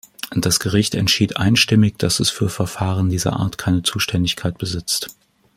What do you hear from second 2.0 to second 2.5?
es für